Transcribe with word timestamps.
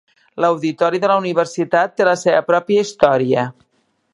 L'auditori 0.43 1.01
de 1.03 1.11
la 1.11 1.17
universitat 1.21 1.93
té 1.99 2.07
la 2.09 2.17
seva 2.25 2.43
pròpia 2.51 2.87
història. 2.89 3.45